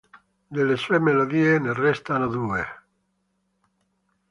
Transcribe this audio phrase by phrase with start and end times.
[0.55, 2.65] Delle sue melodie ne restano due.